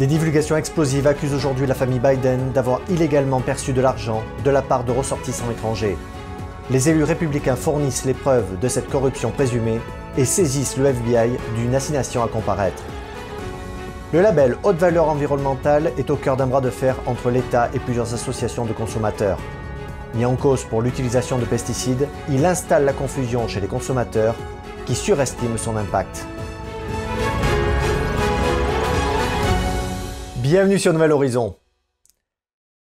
Des 0.00 0.06
divulgations 0.06 0.56
explosives 0.56 1.06
accusent 1.06 1.34
aujourd'hui 1.34 1.66
la 1.66 1.74
famille 1.74 2.00
Biden 2.00 2.52
d'avoir 2.52 2.80
illégalement 2.88 3.42
perçu 3.42 3.74
de 3.74 3.82
l'argent 3.82 4.22
de 4.42 4.48
la 4.48 4.62
part 4.62 4.82
de 4.82 4.92
ressortissants 4.92 5.50
étrangers. 5.50 5.98
Les 6.70 6.88
élus 6.88 7.04
républicains 7.04 7.54
fournissent 7.54 8.06
les 8.06 8.14
preuves 8.14 8.58
de 8.58 8.68
cette 8.68 8.88
corruption 8.88 9.30
présumée 9.30 9.78
et 10.16 10.24
saisissent 10.24 10.78
le 10.78 10.86
FBI 10.86 11.36
d'une 11.54 11.74
assignation 11.74 12.22
à 12.22 12.28
comparaître. 12.28 12.82
Le 14.14 14.22
label 14.22 14.56
Haute 14.62 14.78
valeur 14.78 15.06
environnementale 15.06 15.92
est 15.98 16.08
au 16.08 16.16
cœur 16.16 16.38
d'un 16.38 16.46
bras 16.46 16.62
de 16.62 16.70
fer 16.70 16.96
entre 17.04 17.28
l'État 17.28 17.68
et 17.74 17.78
plusieurs 17.78 18.14
associations 18.14 18.64
de 18.64 18.72
consommateurs. 18.72 19.38
Mis 20.14 20.24
en 20.24 20.34
cause 20.34 20.64
pour 20.64 20.80
l'utilisation 20.80 21.36
de 21.36 21.44
pesticides, 21.44 22.08
il 22.30 22.46
installe 22.46 22.86
la 22.86 22.94
confusion 22.94 23.48
chez 23.48 23.60
les 23.60 23.66
consommateurs 23.66 24.34
qui 24.86 24.94
surestiment 24.94 25.58
son 25.58 25.76
impact. 25.76 26.24
Bienvenue 30.42 30.78
sur 30.78 30.94
Nouvel 30.94 31.12
Horizon. 31.12 31.54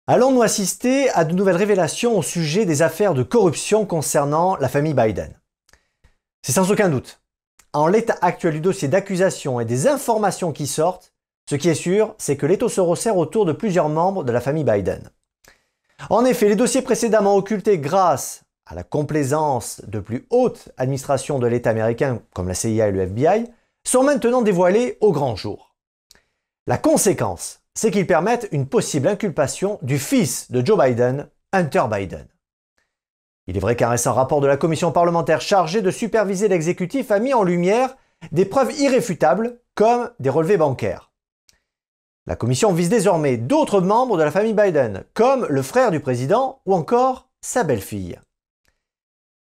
Allons-nous 0.06 0.40
assister 0.40 1.10
à 1.10 1.26
de 1.26 1.34
nouvelles 1.34 1.56
révélations 1.56 2.16
au 2.16 2.22
sujet 2.22 2.64
des 2.64 2.80
affaires 2.80 3.12
de 3.12 3.22
corruption 3.22 3.84
concernant 3.84 4.56
la 4.56 4.70
famille 4.70 4.94
Biden? 4.94 5.38
C'est 6.40 6.52
sans 6.52 6.72
aucun 6.72 6.88
doute. 6.88 7.20
En 7.74 7.88
l'état 7.88 8.16
actuel 8.22 8.54
du 8.54 8.60
dossier 8.62 8.88
d'accusation 8.88 9.60
et 9.60 9.66
des 9.66 9.86
informations 9.86 10.52
qui 10.52 10.66
sortent, 10.66 11.12
ce 11.48 11.56
qui 11.56 11.68
est 11.68 11.74
sûr, 11.74 12.14
c'est 12.16 12.38
que 12.38 12.46
l'étau 12.46 12.70
se 12.70 12.80
resserre 12.80 13.18
autour 13.18 13.44
de 13.44 13.52
plusieurs 13.52 13.90
membres 13.90 14.24
de 14.24 14.32
la 14.32 14.40
famille 14.40 14.64
Biden. 14.64 15.10
En 16.08 16.24
effet, 16.24 16.48
les 16.48 16.56
dossiers 16.56 16.80
précédemment 16.80 17.36
occultés 17.36 17.76
grâce 17.78 18.44
à 18.64 18.74
la 18.74 18.82
complaisance 18.82 19.82
de 19.86 20.00
plus 20.00 20.26
hautes 20.30 20.70
administrations 20.78 21.38
de 21.38 21.46
l'État 21.46 21.68
américain 21.68 22.22
comme 22.32 22.48
la 22.48 22.54
CIA 22.54 22.88
et 22.88 22.92
le 22.92 23.02
FBI 23.02 23.44
sont 23.84 24.04
maintenant 24.04 24.40
dévoilés 24.40 24.96
au 25.02 25.12
grand 25.12 25.36
jour. 25.36 25.71
La 26.68 26.78
conséquence, 26.78 27.60
c'est 27.74 27.90
qu'ils 27.90 28.06
permettent 28.06 28.48
une 28.52 28.68
possible 28.68 29.08
inculpation 29.08 29.80
du 29.82 29.98
fils 29.98 30.50
de 30.52 30.64
Joe 30.64 30.78
Biden, 30.78 31.28
Hunter 31.52 31.84
Biden. 31.90 32.28
Il 33.48 33.56
est 33.56 33.60
vrai 33.60 33.74
qu'un 33.74 33.88
récent 33.88 34.14
rapport 34.14 34.40
de 34.40 34.46
la 34.46 34.56
commission 34.56 34.92
parlementaire 34.92 35.40
chargée 35.40 35.82
de 35.82 35.90
superviser 35.90 36.46
l'exécutif 36.46 37.10
a 37.10 37.18
mis 37.18 37.34
en 37.34 37.42
lumière 37.42 37.96
des 38.30 38.44
preuves 38.44 38.72
irréfutables 38.78 39.58
comme 39.74 40.10
des 40.20 40.30
relevés 40.30 40.56
bancaires. 40.56 41.10
La 42.26 42.36
commission 42.36 42.72
vise 42.72 42.88
désormais 42.88 43.36
d'autres 43.36 43.80
membres 43.80 44.16
de 44.16 44.22
la 44.22 44.30
famille 44.30 44.54
Biden, 44.54 45.02
comme 45.14 45.44
le 45.48 45.62
frère 45.62 45.90
du 45.90 45.98
président 45.98 46.60
ou 46.66 46.74
encore 46.74 47.28
sa 47.40 47.64
belle-fille. 47.64 48.20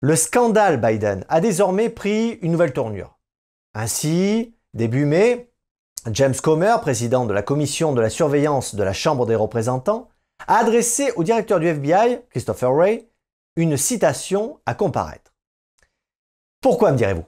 Le 0.01 0.15
scandale 0.15 0.81
Biden 0.81 1.25
a 1.29 1.41
désormais 1.41 1.89
pris 1.89 2.39
une 2.43 2.53
nouvelle 2.53 2.73
tournure. 2.73 3.19
Ainsi, 3.75 4.55
début 4.73 5.05
mai, 5.05 5.50
James 6.07 6.35
Comer, 6.43 6.81
président 6.81 7.27
de 7.27 7.35
la 7.35 7.43
commission 7.43 7.93
de 7.93 8.01
la 8.01 8.09
surveillance 8.09 8.75
de 8.75 8.83
la 8.83 8.95
Chambre 8.95 9.27
des 9.27 9.35
représentants, 9.35 10.09
a 10.49 10.57
adressé 10.57 11.13
au 11.17 11.25
directeur 11.25 11.61
du 11.61 11.67
FBI, 11.67 12.21
Christopher 12.31 12.73
Wray, 12.73 13.07
une 13.57 13.77
citation 13.77 14.59
à 14.65 14.75
comparaître. 14.75 15.35
Pourquoi 16.63 16.93
me 16.93 16.97
direz-vous? 16.97 17.27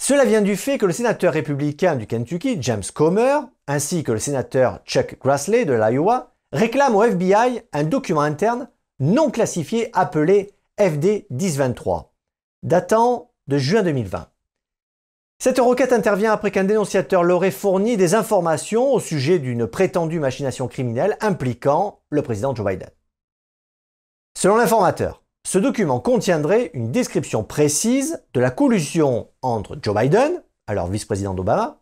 Cela 0.00 0.24
vient 0.24 0.42
du 0.42 0.56
fait 0.56 0.78
que 0.78 0.86
le 0.86 0.92
sénateur 0.92 1.32
républicain 1.32 1.96
du 1.96 2.06
Kentucky, 2.06 2.58
James 2.60 2.84
Comer, 2.94 3.40
ainsi 3.66 4.04
que 4.04 4.12
le 4.12 4.20
sénateur 4.20 4.78
Chuck 4.84 5.18
Grassley 5.20 5.64
de 5.64 5.72
l'Iowa, 5.72 6.34
réclament 6.52 6.94
au 6.94 7.02
FBI 7.02 7.62
un 7.72 7.84
document 7.84 8.20
interne 8.20 8.68
non 9.00 9.30
classifié 9.30 9.90
appelé 9.92 10.52
FD 10.78 11.26
1023, 11.30 12.14
datant 12.62 13.32
de 13.48 13.58
juin 13.58 13.82
2020. 13.82 14.28
Cette 15.40 15.60
requête 15.60 15.92
intervient 15.92 16.32
après 16.32 16.50
qu'un 16.50 16.64
dénonciateur 16.64 17.22
leur 17.22 17.44
ait 17.44 17.52
fourni 17.52 17.96
des 17.96 18.16
informations 18.16 18.92
au 18.92 18.98
sujet 18.98 19.38
d'une 19.38 19.68
prétendue 19.68 20.18
machination 20.18 20.66
criminelle 20.66 21.16
impliquant 21.20 22.00
le 22.10 22.22
président 22.22 22.56
Joe 22.56 22.66
Biden. 22.66 22.90
Selon 24.36 24.56
l'informateur, 24.56 25.22
ce 25.46 25.58
document 25.58 26.00
contiendrait 26.00 26.72
une 26.74 26.90
description 26.90 27.44
précise 27.44 28.20
de 28.34 28.40
la 28.40 28.50
collusion 28.50 29.30
entre 29.40 29.78
Joe 29.80 29.94
Biden, 29.94 30.42
alors 30.66 30.88
vice-président 30.88 31.34
d'Obama, 31.34 31.80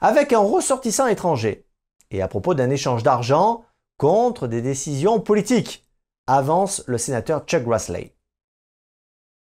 avec 0.00 0.32
un 0.32 0.38
ressortissant 0.38 1.08
étranger, 1.08 1.66
et 2.12 2.22
à 2.22 2.28
propos 2.28 2.54
d'un 2.54 2.70
échange 2.70 3.02
d'argent 3.02 3.64
contre 3.98 4.46
des 4.46 4.62
décisions 4.62 5.18
politiques, 5.18 5.84
avance 6.28 6.84
le 6.86 6.98
sénateur 6.98 7.44
Chuck 7.46 7.64
Grassley. 7.64 8.14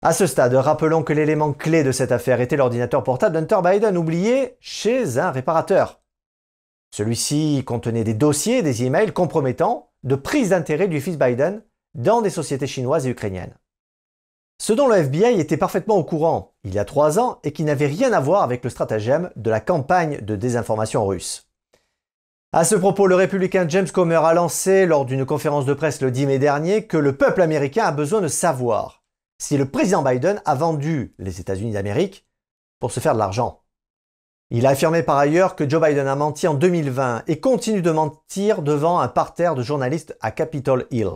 À 0.04 0.14
ce 0.14 0.26
stade, 0.26 0.56
rappelons 0.56 1.04
que 1.04 1.14
l'élément 1.14 1.54
clé 1.54 1.84
de 1.84 1.92
cette 1.92 2.12
affaire 2.12 2.42
était 2.42 2.58
l'ordinateur 2.58 3.04
portable 3.04 3.36
d'Hunter 3.36 3.60
Biden 3.64 3.96
oublié 3.96 4.58
chez 4.60 5.20
un 5.20 5.30
réparateur. 5.30 6.02
Celui-ci 6.90 7.64
contenait 7.68 8.04
des 8.04 8.16
dossiers 8.16 8.64
des 8.64 8.84
emails 8.84 9.14
compromettants 9.14 9.92
de 10.02 10.16
prise 10.16 10.50
d'intérêt 10.50 10.88
du 10.88 11.00
fils 11.02 11.20
Biden 11.20 11.64
dans 11.94 12.24
des 12.24 12.32
sociétés 12.32 12.66
chinoises 12.66 13.06
et 13.06 13.12
ukrainiennes. 13.12 13.54
Ce 14.60 14.74
dont 14.74 14.88
le 14.88 14.96
FBI 14.96 15.40
était 15.40 15.56
parfaitement 15.56 15.98
au 15.98 16.04
courant 16.04 16.56
il 16.64 16.74
y 16.74 16.80
a 16.80 16.86
trois 16.86 17.20
ans 17.20 17.40
et 17.44 17.52
qui 17.52 17.64
n'avait 17.64 17.86
rien 17.86 18.12
à 18.12 18.20
voir 18.20 18.42
avec 18.42 18.64
le 18.64 18.72
stratagème 18.72 19.30
de 19.36 19.52
la 19.52 19.60
campagne 19.60 20.20
de 20.22 20.36
désinformation 20.36 21.06
russe. 21.06 21.48
À 22.54 22.64
ce 22.66 22.74
propos, 22.74 23.06
le 23.06 23.16
républicain 23.16 23.68
James 23.68 23.90
Comer 23.90 24.26
a 24.26 24.34
lancé 24.34 24.88
lors 24.88 25.06
d'une 25.06 25.28
conférence 25.28 25.66
de 25.66 25.76
presse 25.76 26.02
le 26.02 26.10
10 26.10 26.26
mai 26.26 26.40
dernier 26.40 26.88
que 26.88 26.98
le 26.98 27.16
peuple 27.16 27.44
américain 27.44 27.86
a 27.86 27.92
besoin 27.92 28.20
de 28.20 28.28
savoir 28.28 29.01
si 29.42 29.58
le 29.58 29.66
président 29.66 30.04
Biden 30.04 30.40
a 30.46 30.54
vendu 30.54 31.16
les 31.18 31.42
États-Unis 31.42 31.72
d'Amérique 31.72 32.28
pour 32.80 32.92
se 32.92 33.00
faire 33.00 33.14
de 33.14 33.20
l'argent. 33.20 33.64
Il 34.52 34.68
a 34.68 34.70
affirmé 34.70 35.02
par 35.02 35.18
ailleurs 35.18 35.56
que 35.56 35.68
Joe 35.68 35.82
Biden 35.82 36.06
a 36.06 36.16
menti 36.16 36.48
en 36.48 36.54
2020 36.54 37.24
et 37.26 37.40
continue 37.40 37.82
de 37.82 37.90
mentir 37.90 38.62
devant 38.62 39.00
un 39.00 39.08
parterre 39.08 39.56
de 39.56 39.64
journalistes 39.64 40.16
à 40.22 40.30
Capitol 40.30 40.86
Hill. 40.92 41.10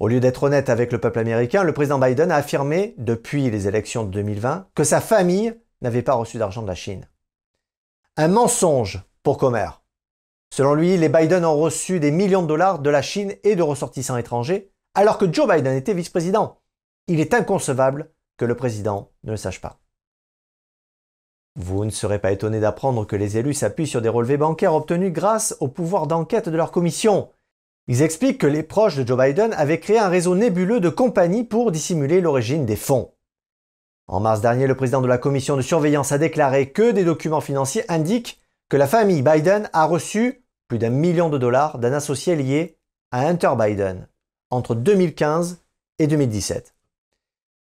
Au 0.00 0.08
lieu 0.08 0.18
d'être 0.18 0.42
honnête 0.42 0.68
avec 0.68 0.90
le 0.90 0.98
peuple 0.98 1.20
américain, 1.20 1.62
le 1.62 1.72
président 1.72 2.00
Biden 2.00 2.32
a 2.32 2.36
affirmé, 2.36 2.96
depuis 2.98 3.50
les 3.50 3.68
élections 3.68 4.02
de 4.02 4.10
2020, 4.10 4.70
que 4.74 4.82
sa 4.82 5.00
famille 5.00 5.56
n'avait 5.80 6.02
pas 6.02 6.14
reçu 6.14 6.38
d'argent 6.38 6.62
de 6.62 6.66
la 6.66 6.74
Chine. 6.74 7.08
Un 8.16 8.28
mensonge 8.28 9.00
pour 9.22 9.38
Comer. 9.38 9.70
Selon 10.52 10.74
lui, 10.74 10.96
les 10.96 11.08
Biden 11.08 11.44
ont 11.44 11.56
reçu 11.56 12.00
des 12.00 12.10
millions 12.10 12.42
de 12.42 12.48
dollars 12.48 12.80
de 12.80 12.90
la 12.90 13.00
Chine 13.00 13.32
et 13.44 13.54
de 13.54 13.62
ressortissants 13.62 14.16
étrangers, 14.16 14.72
alors 14.94 15.18
que 15.18 15.32
Joe 15.32 15.48
Biden 15.48 15.74
était 15.76 15.94
vice-président. 15.94 16.58
Il 17.12 17.20
est 17.20 17.34
inconcevable 17.34 18.10
que 18.38 18.46
le 18.46 18.54
président 18.54 19.10
ne 19.24 19.32
le 19.32 19.36
sache 19.36 19.60
pas. 19.60 19.78
Vous 21.56 21.84
ne 21.84 21.90
serez 21.90 22.18
pas 22.18 22.32
étonné 22.32 22.58
d'apprendre 22.58 23.06
que 23.06 23.16
les 23.16 23.36
élus 23.36 23.52
s'appuient 23.52 23.86
sur 23.86 24.00
des 24.00 24.08
relevés 24.08 24.38
bancaires 24.38 24.72
obtenus 24.72 25.12
grâce 25.12 25.54
au 25.60 25.68
pouvoir 25.68 26.06
d'enquête 26.06 26.48
de 26.48 26.56
leur 26.56 26.70
commission. 26.70 27.28
Ils 27.86 28.00
expliquent 28.00 28.40
que 28.40 28.46
les 28.46 28.62
proches 28.62 28.96
de 28.96 29.06
Joe 29.06 29.22
Biden 29.22 29.52
avaient 29.52 29.78
créé 29.78 29.98
un 29.98 30.08
réseau 30.08 30.34
nébuleux 30.34 30.80
de 30.80 30.88
compagnies 30.88 31.44
pour 31.44 31.70
dissimuler 31.70 32.22
l'origine 32.22 32.64
des 32.64 32.76
fonds. 32.76 33.12
En 34.06 34.20
mars 34.20 34.40
dernier, 34.40 34.66
le 34.66 34.74
président 34.74 35.02
de 35.02 35.06
la 35.06 35.18
commission 35.18 35.58
de 35.58 35.62
surveillance 35.62 36.12
a 36.12 36.18
déclaré 36.18 36.70
que 36.70 36.92
des 36.92 37.04
documents 37.04 37.42
financiers 37.42 37.84
indiquent 37.92 38.40
que 38.70 38.78
la 38.78 38.86
famille 38.86 39.20
Biden 39.20 39.68
a 39.74 39.84
reçu 39.84 40.46
plus 40.66 40.78
d'un 40.78 40.88
million 40.88 41.28
de 41.28 41.36
dollars 41.36 41.78
d'un 41.78 41.92
associé 41.92 42.36
lié 42.36 42.78
à 43.10 43.28
Hunter 43.28 43.52
Biden 43.58 44.08
entre 44.48 44.74
2015 44.74 45.62
et 45.98 46.06
2017. 46.06 46.71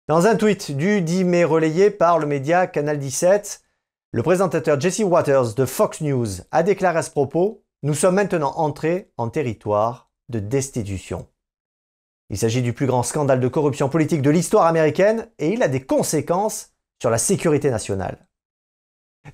Dans 0.10 0.28
un 0.28 0.36
tweet 0.36 0.76
du 0.76 1.02
10 1.02 1.24
mai 1.24 1.46
relayé 1.46 1.90
par 1.90 2.20
le 2.20 2.26
média 2.26 2.68
Canal 2.68 3.00
17, 3.00 3.62
le 4.12 4.22
présentateur 4.22 4.78
Jesse 4.78 5.00
Waters 5.00 5.54
de 5.54 5.66
Fox 5.66 6.02
News 6.02 6.28
a 6.52 6.62
déclaré 6.62 7.00
à 7.00 7.04
ce 7.04 7.10
propos 7.10 7.64
Nous 7.84 7.94
sommes 7.94 8.16
maintenant 8.16 8.52
entrés 8.58 9.14
en 9.16 9.30
territoire 9.30 10.12
de 10.28 10.40
destitution. 10.40 11.30
Il 12.30 12.38
s'agit 12.38 12.62
du 12.62 12.74
plus 12.74 12.86
grand 12.86 13.04
scandale 13.04 13.40
de 13.40 13.48
corruption 13.48 13.88
politique 13.88 14.22
de 14.22 14.30
l'histoire 14.30 14.66
américaine 14.66 15.30
et 15.40 15.54
il 15.54 15.64
a 15.64 15.70
des 15.70 15.86
conséquences 15.86 16.74
sur 17.02 17.10
la 17.10 17.18
sécurité 17.18 17.72
nationale. 17.72 18.28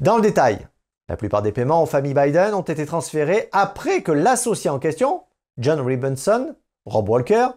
Dans 0.02 0.18
le 0.18 0.22
détail, 0.22 0.68
la 1.08 1.18
plupart 1.18 1.42
des 1.42 1.52
paiements 1.52 1.82
aux 1.82 1.88
familles 1.88 2.14
Biden 2.14 2.54
ont 2.54 2.62
été 2.62 2.86
transférés 2.86 3.50
après 3.54 4.04
que 4.04 4.12
l'associé 4.12 4.70
en 4.70 4.78
question, 4.78 5.24
John 5.58 5.82
Ribbenson, 5.82 6.56
Rob 6.86 7.10
Walker, 7.10 7.48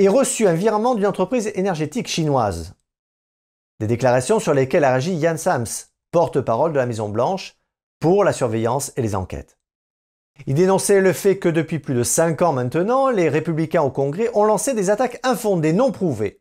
et 0.00 0.08
reçu 0.08 0.48
un 0.48 0.54
virement 0.54 0.94
d'une 0.94 1.06
entreprise 1.06 1.52
énergétique 1.54 2.08
chinoise. 2.08 2.74
Des 3.80 3.86
déclarations 3.86 4.40
sur 4.40 4.54
lesquelles 4.54 4.84
a 4.84 4.92
réagi 4.92 5.12
Yann 5.12 5.36
Sams, 5.36 5.66
porte-parole 6.10 6.72
de 6.72 6.78
la 6.78 6.86
Maison-Blanche, 6.86 7.58
pour 8.00 8.24
la 8.24 8.32
surveillance 8.32 8.92
et 8.96 9.02
les 9.02 9.14
enquêtes. 9.14 9.58
Il 10.46 10.54
dénonçait 10.54 11.02
le 11.02 11.12
fait 11.12 11.38
que 11.38 11.50
depuis 11.50 11.80
plus 11.80 11.92
de 11.92 12.02
5 12.02 12.40
ans 12.40 12.54
maintenant, 12.54 13.10
les 13.10 13.28
républicains 13.28 13.82
au 13.82 13.90
Congrès 13.90 14.30
ont 14.32 14.44
lancé 14.44 14.72
des 14.72 14.88
attaques 14.88 15.20
infondées 15.22 15.74
non 15.74 15.92
prouvées. 15.92 16.40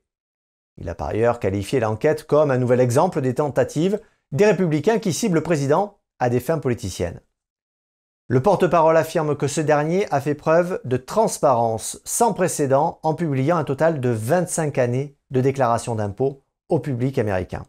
Il 0.78 0.88
a 0.88 0.96
par 0.96 1.10
ailleurs 1.10 1.42
qualifié 1.42 1.82
l'enquête 1.82 2.24
comme 2.24 2.52
un 2.52 2.58
nouvel 2.58 2.80
exemple 2.80 3.20
des 3.20 3.36
tentatives 3.36 4.00
des 4.32 4.46
républicains 4.46 5.00
qui 5.00 5.12
ciblent 5.12 5.36
le 5.36 5.44
président 5.44 5.98
à 6.20 6.30
des 6.30 6.40
fins 6.40 6.60
politiciennes. 6.60 7.20
Le 8.31 8.44
porte-parole 8.44 8.96
affirme 8.96 9.36
que 9.36 9.48
ce 9.48 9.60
dernier 9.60 10.08
a 10.14 10.22
fait 10.22 10.36
preuve 10.36 10.80
de 10.86 10.98
transparence 10.98 12.00
sans 12.06 12.31
précédent 12.31 13.00
en 13.02 13.16
publiant 13.16 13.58
un 13.58 13.64
total 13.64 14.00
de 14.00 14.10
25 14.10 14.78
années 14.78 15.18
de 15.31 15.42
déclarations 15.42 15.96
d'impôts 15.96 16.44
au 16.70 16.80
public 16.80 17.18
américain. 17.18 17.66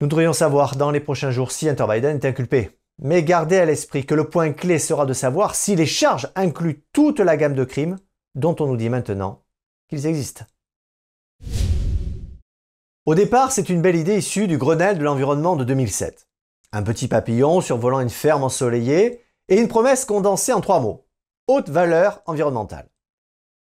Nous 0.00 0.06
devrions 0.06 0.32
savoir 0.32 0.76
dans 0.76 0.92
les 0.92 1.00
prochains 1.00 1.32
jours 1.32 1.50
si 1.50 1.68
Hunter 1.68 1.86
Biden 1.88 2.16
est 2.16 2.24
inculpé. 2.24 2.78
mais 3.02 3.24
gardez 3.24 3.56
à 3.56 3.64
l'esprit 3.64 4.06
que 4.06 4.14
le 4.14 4.28
point 4.28 4.52
clé 4.52 4.78
sera 4.78 5.04
de 5.04 5.14
savoir 5.14 5.56
si 5.56 5.74
les 5.74 5.84
charges 5.84 6.30
incluent 6.36 6.84
toute 6.92 7.18
la 7.18 7.36
gamme 7.36 7.56
de 7.56 7.64
crimes 7.64 7.98
dont 8.36 8.54
on 8.60 8.68
nous 8.68 8.76
dit 8.76 8.88
maintenant 8.88 9.42
qu'ils 9.88 10.06
existent. 10.06 10.44
Au 13.04 13.16
départ, 13.16 13.50
c'est 13.50 13.68
une 13.68 13.82
belle 13.82 13.96
idée 13.96 14.18
issue 14.18 14.46
du 14.46 14.58
Grenelle 14.58 14.98
de 14.98 15.02
l'environnement 15.02 15.56
de 15.56 15.64
2007. 15.64 16.28
Un 16.76 16.82
petit 16.82 17.06
papillon 17.06 17.60
survolant 17.60 18.00
une 18.00 18.10
ferme 18.10 18.42
ensoleillée 18.42 19.20
et 19.48 19.60
une 19.60 19.68
promesse 19.68 20.04
condensée 20.04 20.52
en 20.52 20.60
trois 20.60 20.80
mots. 20.80 21.06
Haute 21.46 21.68
valeur 21.68 22.20
environnementale. 22.26 22.90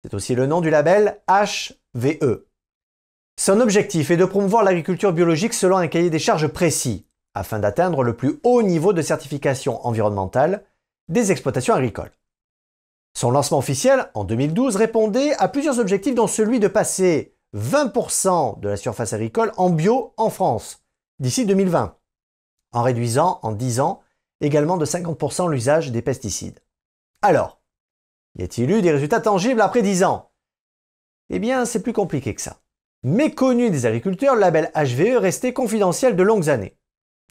C'est 0.03 0.13
aussi 0.13 0.35
le 0.35 0.47
nom 0.47 0.61
du 0.61 0.69
label 0.69 1.19
HVE. 1.27 2.45
Son 3.41 3.59
objectif 3.61 4.11
est 4.11 4.19
de 4.19 4.27
promouvoir 4.27 4.65
l'agriculture 4.65 5.15
biologique 5.15 5.55
selon 5.55 5.79
un 5.79 5.87
cahier 5.87 6.11
des 6.11 6.19
charges 6.19 6.49
précis, 6.49 7.07
afin 7.33 7.59
d'atteindre 7.59 8.03
le 8.03 8.15
plus 8.15 8.39
haut 8.45 8.63
niveau 8.63 8.93
de 8.93 9.01
certification 9.01 9.87
environnementale 9.87 10.67
des 11.09 11.33
exploitations 11.33 11.73
agricoles. 11.73 12.13
Son 13.17 13.31
lancement 13.31 13.57
officiel, 13.57 14.11
en 14.13 14.25
2012, 14.25 14.77
répondait 14.77 15.33
à 15.37 15.49
plusieurs 15.49 15.79
objectifs 15.79 16.15
dont 16.15 16.27
celui 16.27 16.61
de 16.61 16.69
passer 16.69 17.35
20% 17.57 18.61
de 18.61 18.69
la 18.69 18.77
surface 18.77 19.15
agricole 19.15 19.53
en 19.57 19.71
bio 19.71 20.13
en 20.19 20.29
France 20.29 20.85
d'ici 21.19 21.47
2020, 21.47 21.97
en 22.73 22.83
réduisant 22.83 23.41
en 23.43 23.53
10 23.53 23.81
ans 23.81 24.01
également 24.41 24.77
de 24.77 24.87
50% 24.87 25.51
l'usage 25.51 25.93
des 25.93 26.03
pesticides. 26.03 26.61
Alors, 27.23 27.61
y 28.37 28.43
a-t-il 28.43 28.71
eu 28.71 28.83
des 28.83 28.93
résultats 28.93 29.21
tangibles 29.21 29.61
après 29.61 29.83
10 29.83 30.05
ans? 30.05 30.31
Eh 31.31 31.39
bien, 31.39 31.65
c'est 31.65 31.83
plus 31.83 31.93
compliqué 31.93 32.35
que 32.35 32.41
ça. 32.41 32.59
Méconnu 33.03 33.71
des 33.71 33.87
agriculteurs, 33.87 34.35
le 34.35 34.41
label 34.41 34.71
HVE 34.75 35.19
restait 35.19 35.53
confidentiel 35.53 36.17
de 36.17 36.23
longues 36.23 36.51
années, 36.51 36.77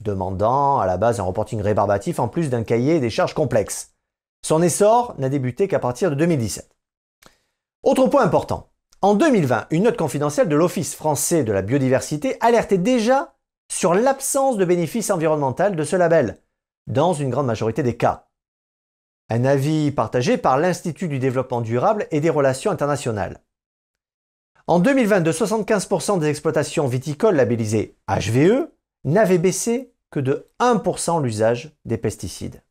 demandant 0.02 0.80
à 0.80 0.86
la 0.86 0.98
base 0.98 1.20
un 1.20 1.24
reporting 1.24 1.62
rébarbatif 1.62 2.20
en 2.20 2.28
plus 2.28 2.50
d'un 2.50 2.64
cahier 2.64 3.00
des 3.00 3.10
charges 3.10 3.34
complexes. 3.34 3.94
Son 4.42 4.62
essor 4.62 5.16
n'a 5.18 5.30
débuté 5.30 5.68
qu'à 5.68 5.80
partir 5.80 6.10
de 6.10 6.16
2017. 6.16 6.76
Autre 7.84 8.08
point 8.08 8.24
important. 8.24 8.72
En 9.02 9.14
2020, 9.14 9.68
une 9.72 9.84
note 9.84 9.98
confidentielle 9.98 10.50
de 10.50 10.56
l'Office 10.56 10.96
français 10.96 11.44
de 11.44 11.54
la 11.54 11.62
biodiversité 11.62 12.36
alertait 12.42 12.78
déjà 12.78 13.36
sur 13.70 13.94
l'absence 13.94 14.58
de 14.58 14.66
bénéfices 14.66 15.12
environnementaux 15.12 15.70
de 15.70 15.84
ce 15.84 15.96
label, 15.96 16.40
dans 16.88 17.14
une 17.14 17.30
grande 17.30 17.46
majorité 17.46 17.84
des 17.84 17.96
cas. 17.96 18.28
Un 19.30 19.46
avis 19.46 19.92
partagé 19.92 20.38
par 20.38 20.58
l'Institut 20.58 21.08
du 21.08 21.20
développement 21.20 21.62
durable 21.62 22.08
et 22.12 22.20
des 22.20 22.32
relations 22.32 22.72
internationales. 22.72 23.42
En 24.68 24.80
2022, 24.80 25.32
75% 25.32 26.20
des 26.20 26.28
exploitations 26.28 26.88
viticoles 26.88 27.36
labellisées 27.36 27.96
HVE 28.08 28.70
n'avaient 29.04 29.38
baissé 29.38 29.94
que 30.12 30.20
de 30.20 30.48
1% 30.60 31.24
l'usage 31.24 31.76
des 31.86 31.98
pesticides. 31.98 32.64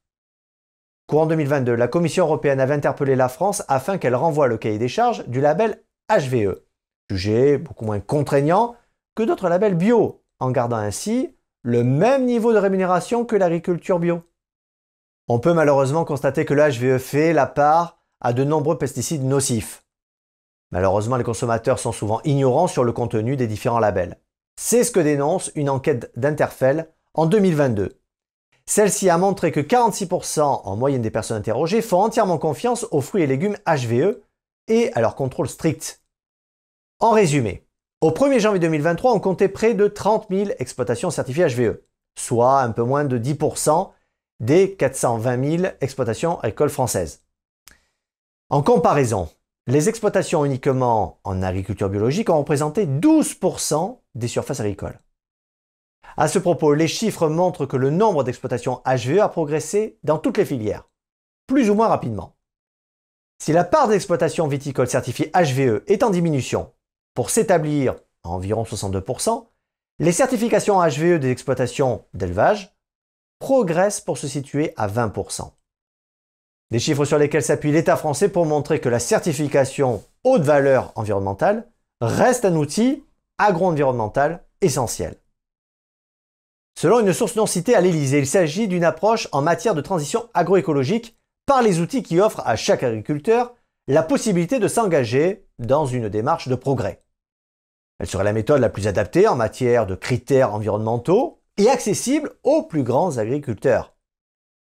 Courant 1.06 1.26
2022, 1.26 1.74
la 1.74 1.88
Commission 1.88 2.24
européenne 2.24 2.60
avait 2.60 2.74
interpellé 2.74 3.16
la 3.16 3.28
France 3.28 3.62
afin 3.68 3.98
qu'elle 3.98 4.14
renvoie 4.14 4.46
le 4.46 4.58
cahier 4.58 4.78
des 4.78 4.88
charges 4.88 5.26
du 5.26 5.40
label 5.40 5.82
HVE, 6.10 6.60
jugé 7.08 7.56
beaucoup 7.56 7.84
moins 7.84 8.00
contraignant 8.00 8.76
que 9.14 9.22
d'autres 9.22 9.48
labels 9.48 9.74
bio, 9.74 10.22
en 10.40 10.50
gardant 10.50 10.76
ainsi 10.76 11.35
le 11.62 11.85
même 11.85 12.25
niveau 12.25 12.52
de 12.52 12.58
rémunération 12.58 13.25
que 13.25 13.37
l'agriculture 13.37 13.99
bio. 13.99 14.23
On 15.29 15.38
peut 15.38 15.52
malheureusement 15.52 16.05
constater 16.05 16.44
que 16.44 16.55
le 16.55 16.62
HVE 16.62 16.99
fait 16.99 17.32
la 17.32 17.46
part 17.46 17.99
à 18.20 18.32
de 18.32 18.44
nombreux 18.44 18.79
pesticides 18.79 19.25
nocifs. 19.25 19.85
Malheureusement, 20.70 21.17
les 21.17 21.25
consommateurs 21.25 21.79
sont 21.79 21.93
souvent 21.93 22.20
ignorants 22.25 22.67
sur 22.67 22.85
le 22.85 22.93
contenu 22.93 23.37
des 23.37 23.46
différents 23.46 23.79
labels. 23.79 24.19
C'est 24.56 24.85
ce 24.85 24.90
que 24.90 25.00
dénonce 25.00 25.52
une 25.55 25.70
enquête 25.70 26.11
d'Interfell 26.17 26.90
en 27.14 27.26
2022. 27.26 28.00
Celle-ci 28.67 29.08
a 29.08 29.17
montré 29.17 29.52
que 29.52 29.61
46% 29.61 30.40
en 30.43 30.76
moyenne 30.76 31.00
des 31.00 31.11
personnes 31.11 31.38
interrogées 31.38 31.81
font 31.81 32.02
entièrement 32.02 32.38
confiance 32.38 32.87
aux 32.90 33.00
fruits 33.00 33.23
et 33.23 33.26
légumes 33.26 33.56
HVE 33.67 34.20
et 34.69 34.93
à 34.94 35.00
leur 35.00 35.14
contrôle 35.14 35.49
strict. 35.49 36.02
En 37.00 37.12
résumé, 37.12 37.67
au 38.00 38.10
1er 38.10 38.38
janvier 38.38 38.60
2023, 38.60 39.12
on 39.12 39.20
comptait 39.20 39.48
près 39.48 39.74
de 39.74 39.88
30 39.88 40.26
000 40.30 40.50
exploitations 40.58 41.10
certifiées 41.10 41.48
HVE, 41.48 41.80
soit 42.16 42.60
un 42.60 42.70
peu 42.70 42.82
moins 42.82 43.04
de 43.04 43.18
10% 43.18 43.90
des 44.40 44.76
420 44.76 45.58
000 45.58 45.72
exploitations 45.80 46.38
agricoles 46.40 46.70
françaises. 46.70 47.24
En 48.50 48.62
comparaison, 48.62 49.28
les 49.66 49.88
exploitations 49.88 50.44
uniquement 50.44 51.20
en 51.24 51.42
agriculture 51.42 51.90
biologique 51.90 52.30
ont 52.30 52.38
représenté 52.38 52.86
12% 52.86 53.98
des 54.14 54.28
surfaces 54.28 54.60
agricoles. 54.60 55.00
À 56.16 56.28
ce 56.28 56.38
propos, 56.38 56.74
les 56.74 56.88
chiffres 56.88 57.28
montrent 57.28 57.66
que 57.66 57.76
le 57.76 57.90
nombre 57.90 58.24
d'exploitations 58.24 58.80
HVE 58.86 59.20
a 59.20 59.28
progressé 59.28 59.98
dans 60.04 60.18
toutes 60.18 60.38
les 60.38 60.46
filières, 60.46 60.88
plus 61.46 61.68
ou 61.68 61.74
moins 61.74 61.88
rapidement. 61.88 62.36
Si 63.40 63.52
la 63.52 63.64
part 63.64 63.88
d'exploitations 63.88 64.48
viticoles 64.48 64.88
certifiées 64.88 65.30
HVE 65.34 65.82
est 65.86 66.02
en 66.02 66.10
diminution 66.10 66.72
pour 67.18 67.30
s'établir 67.30 67.96
à 68.22 68.28
environ 68.28 68.62
62%, 68.62 69.44
les 69.98 70.12
certifications 70.12 70.80
HVE 70.80 71.18
des 71.18 71.32
exploitations 71.32 72.04
d'élevage 72.14 72.76
progressent 73.40 74.00
pour 74.00 74.18
se 74.18 74.28
situer 74.28 74.72
à 74.76 74.86
20%. 74.86 75.50
Des 76.70 76.78
chiffres 76.78 77.04
sur 77.04 77.18
lesquels 77.18 77.42
s'appuie 77.42 77.72
l'État 77.72 77.96
français 77.96 78.28
pour 78.28 78.46
montrer 78.46 78.80
que 78.80 78.88
la 78.88 79.00
certification 79.00 80.04
haute 80.22 80.42
valeur 80.42 80.92
environnementale 80.94 81.68
reste 82.00 82.44
un 82.44 82.54
outil 82.54 83.02
agro-environnemental 83.38 84.44
essentiel. 84.60 85.16
Selon 86.78 87.00
une 87.00 87.12
source 87.12 87.34
non 87.34 87.46
citée 87.46 87.74
à 87.74 87.80
l'Élysée, 87.80 88.20
il 88.20 88.28
s'agit 88.28 88.68
d'une 88.68 88.84
approche 88.84 89.26
en 89.32 89.42
matière 89.42 89.74
de 89.74 89.80
transition 89.80 90.28
agroécologique 90.34 91.18
par 91.46 91.62
les 91.62 91.80
outils 91.80 92.04
qui 92.04 92.20
offrent 92.20 92.46
à 92.46 92.54
chaque 92.54 92.84
agriculteur 92.84 93.56
la 93.88 94.04
possibilité 94.04 94.60
de 94.60 94.68
s'engager 94.68 95.48
dans 95.58 95.84
une 95.84 96.08
démarche 96.08 96.46
de 96.46 96.54
progrès. 96.54 97.02
Elle 97.98 98.06
serait 98.06 98.24
la 98.24 98.32
méthode 98.32 98.60
la 98.60 98.68
plus 98.68 98.86
adaptée 98.86 99.26
en 99.26 99.34
matière 99.34 99.86
de 99.86 99.94
critères 99.94 100.54
environnementaux 100.54 101.40
et 101.56 101.68
accessible 101.68 102.32
aux 102.44 102.62
plus 102.62 102.84
grands 102.84 103.18
agriculteurs. 103.18 103.94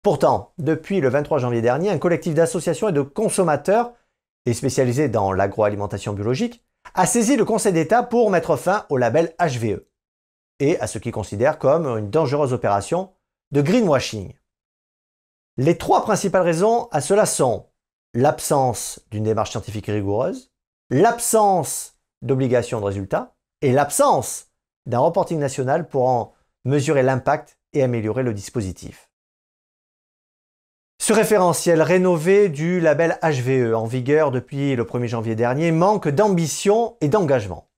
Pourtant, 0.03 0.55
depuis 0.57 1.01
le 1.01 1.11
23 1.11 1.39
janvier 1.39 1.61
dernier, 1.61 1.91
un 1.91 1.99
collectif 1.99 2.35
d'associations 2.35 2.89
et 2.89 2.93
de 2.93 3.03
consommateurs, 3.03 3.93
et 4.47 4.55
spécialisé 4.55 5.09
dans 5.09 5.33
l'agroalimentation 5.33 6.15
biologique, 6.15 6.65
a 6.95 7.05
saisi 7.05 7.37
le 7.37 7.45
Conseil 7.45 7.75
d'État 7.75 8.03
pour 8.03 8.31
mettre 8.31 8.57
fin 8.57 8.87
au 8.89 8.97
label 8.97 9.35
HVE 9.39 9.85
et 10.61 10.79
à 10.81 10.87
ce 10.87 10.99
qu'ils 10.99 11.13
considèrent 11.13 11.59
comme 11.59 11.87
une 11.87 12.11
dangereuse 12.11 12.55
opération 12.55 13.13
de 13.51 13.61
greenwashing. 13.61 14.35
Les 15.59 15.77
trois 15.77 16.03
principales 16.03 16.43
raisons 16.43 16.89
à 16.91 17.01
cela 17.01 17.27
sont 17.27 17.67
l'absence 18.15 19.01
d'une 19.11 19.25
démarche 19.25 19.51
scientifique 19.51 19.87
rigoureuse, 19.87 20.51
l'absence 20.89 22.00
d'obligation 22.23 22.81
de 22.81 22.87
résultat 22.87 23.35
et 23.63 23.73
l'absence 23.73 24.49
d'un 24.87 24.99
reporting 24.99 25.39
national 25.39 25.89
pour 25.89 26.09
en 26.09 26.35
mesurer 26.65 27.03
l'impact 27.03 27.59
et 27.73 27.83
améliorer 27.83 28.23
le 28.23 28.35
dispositif. 28.35 29.11
Ce 31.01 31.13
référentiel 31.15 31.81
rénové 31.81 32.51
du 32.51 32.79
label 32.79 33.19
HVE 33.23 33.75
en 33.75 33.87
vigueur 33.87 34.31
depuis 34.31 34.77
le 34.77 34.85
1er 34.85 35.07
janvier 35.07 35.35
dernier 35.35 35.73
manque 35.73 36.09
d'ambition 36.09 36.97
et 37.01 37.09
d'engagement. 37.09 37.71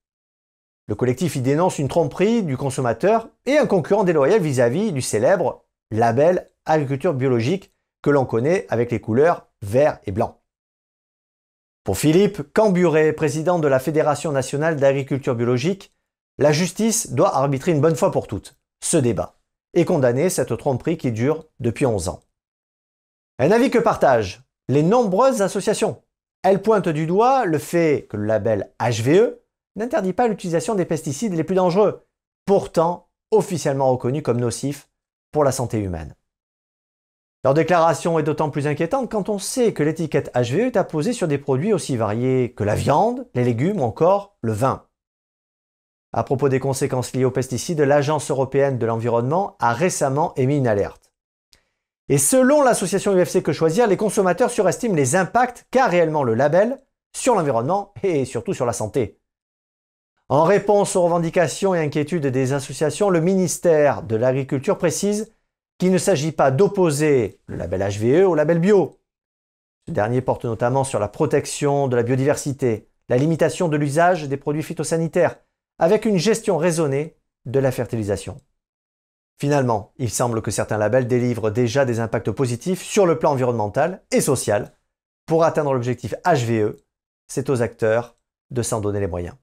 Le 0.89 0.97
collectif 0.97 1.37
y 1.37 1.41
dénonce 1.41 1.79
une 1.79 1.89
tromperie 1.89 2.43
du 2.43 2.57
consommateur 2.57 3.29
et 3.47 3.59
un 3.59 3.67
concurrent 3.67 4.03
déloyal 4.03 4.41
vis-à-vis 4.41 4.93
du 4.93 5.01
célèbre 5.01 5.65
label 5.93 6.51
agriculture 6.67 7.15
biologique 7.15 7.73
que 8.03 8.11
l'on 8.11 8.25
connaît 8.25 8.67
avec 8.69 8.91
les 8.91 9.01
couleurs 9.01 9.47
vert 9.63 10.01
et 10.05 10.11
blanc. 10.11 10.42
Pour 11.85 11.99
Philippe 11.99 12.43
Camburet, 12.53 13.13
président 13.13 13.59
de 13.59 13.67
la 13.67 13.81
Fédération 13.81 14.31
nationale 14.31 14.77
d'agriculture 14.77 15.35
biologique, 15.35 15.93
la 16.39 16.53
justice 16.53 17.11
doit 17.13 17.37
arbitrer 17.37 17.73
une 17.73 17.81
bonne 17.81 17.97
fois 17.97 18.13
pour 18.13 18.29
toutes 18.29 18.57
ce 18.81 18.97
débat 18.97 19.35
et 19.75 19.85
condamner 19.85 20.31
cette 20.31 20.57
tromperie 20.57 20.97
qui 20.97 21.11
dure 21.11 21.47
depuis 21.59 21.85
11 21.85 22.09
ans. 22.09 22.23
Un 23.41 23.51
avis 23.51 23.71
que 23.71 23.81
partagent 23.81 24.43
les 24.69 24.85
nombreuses 24.85 25.43
associations. 25.43 26.01
Elles 26.45 26.63
pointent 26.63 26.89
du 26.89 27.07
doigt 27.07 27.47
le 27.47 27.59
fait 27.59 28.07
que 28.09 28.17
le 28.17 28.27
label 28.27 28.73
HVE 28.79 29.39
n'interdit 29.75 30.13
pas 30.13 30.29
l'utilisation 30.29 30.77
des 30.77 30.85
pesticides 30.85 31.35
les 31.35 31.45
plus 31.45 31.57
dangereux, 31.57 32.07
pourtant 32.47 33.09
officiellement 33.33 33.91
reconnus 33.91 34.23
comme 34.23 34.41
nocifs 34.41 34.89
pour 35.33 35.43
la 35.43 35.51
santé 35.53 35.79
humaine. 35.79 36.15
Leur 37.45 37.55
déclaration 37.55 38.21
est 38.21 38.23
d'autant 38.23 38.51
plus 38.51 38.69
inquiétante 38.69 39.11
quand 39.11 39.29
on 39.29 39.41
sait 39.41 39.73
que 39.73 39.83
l'étiquette 39.83 40.31
HVE 40.37 40.61
est 40.61 40.77
apposée 40.77 41.13
sur 41.13 41.27
des 41.27 41.39
produits 41.39 41.73
aussi 41.73 41.97
variés 41.97 42.53
que 42.55 42.63
la 42.63 42.77
viande, 42.77 43.27
les 43.35 43.43
légumes 43.43 43.81
ou 43.81 43.85
encore 43.85 44.37
le 44.43 44.53
vin. 44.53 44.87
À 46.13 46.23
propos 46.23 46.49
des 46.49 46.61
conséquences 46.61 47.13
liées 47.15 47.25
aux 47.25 47.33
pesticides, 47.33 47.81
l'Agence 47.81 48.31
européenne 48.31 48.79
de 48.79 48.87
l'environnement 48.87 49.57
a 49.59 49.73
récemment 49.73 50.35
émis 50.37 50.59
une 50.59 50.69
alerte. 50.69 51.13
Et 52.09 52.19
selon 52.19 52.63
l'association 52.63 53.13
UFC 53.17 53.43
Que 53.43 53.53
Choisir, 53.53 53.89
les 53.89 53.97
consommateurs 53.97 54.51
surestiment 54.51 54.95
les 54.95 55.17
impacts 55.17 55.67
qu'a 55.73 55.87
réellement 55.87 56.23
le 56.23 56.35
label 56.35 56.79
sur 57.13 57.35
l'environnement 57.35 57.93
et 58.05 58.25
surtout 58.25 58.55
sur 58.55 58.67
la 58.67 58.73
santé. 58.73 59.19
En 60.29 60.45
réponse 60.45 60.95
aux 60.95 61.03
revendications 61.03 61.75
et 61.75 61.81
inquiétudes 61.81 62.27
des 62.27 62.53
associations, 62.53 63.11
le 63.11 63.21
ministère 63.21 64.03
de 64.03 64.15
l'Agriculture 64.15 64.79
précise 64.79 65.33
qu'il 65.83 65.91
ne 65.91 65.99
s'agit 65.99 66.31
pas 66.31 66.53
d'opposer 66.53 67.41
le 67.49 67.57
label 67.57 67.81
HVE 67.81 68.25
au 68.25 68.37
label 68.37 68.61
bio. 68.61 69.01
Ce 69.89 69.93
dernier 69.93 70.21
porte 70.21 70.45
notamment 70.45 70.85
sur 70.85 71.01
la 71.01 71.09
protection 71.09 71.89
de 71.89 71.97
la 71.97 72.05
biodiversité, 72.05 72.89
la 73.09 73.17
limitation 73.17 73.67
de 73.67 73.77
l'usage 73.77 74.29
des 74.29 74.37
produits 74.37 74.63
phytosanitaires, 74.63 75.41
avec 75.81 76.05
une 76.05 76.19
gestion 76.19 76.57
raisonnée 76.57 77.17
de 77.47 77.59
la 77.59 77.73
fertilisation. 77.73 78.41
Finalement, 79.41 79.93
il 79.97 80.09
semble 80.09 80.41
que 80.41 80.53
certains 80.53 80.79
labels 80.79 81.09
délivrent 81.09 81.51
déjà 81.51 81.85
des 81.85 81.99
impacts 81.99 82.31
positifs 82.31 82.85
sur 82.85 83.05
le 83.05 83.19
plan 83.19 83.33
environnemental 83.33 84.05
et 84.13 84.21
social. 84.21 84.77
Pour 85.27 85.43
atteindre 85.43 85.73
l'objectif 85.73 86.15
HVE, 86.25 86.77
c'est 87.27 87.51
aux 87.51 87.61
acteurs 87.61 88.17
de 88.53 88.63
s'en 88.63 88.81
donner 88.81 89.01
les 89.01 89.09
moyens. 89.09 89.35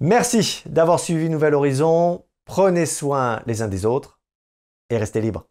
Merci 0.00 0.62
d'avoir 0.64 0.98
suivi 0.98 1.28
Nouvel 1.28 1.52
Horizon, 1.52 2.24
prenez 2.46 2.86
soin 2.86 3.42
les 3.44 3.60
uns 3.60 3.68
des 3.68 3.84
autres 3.84 4.13
et 4.94 4.98
restez 4.98 5.20
libres. 5.20 5.46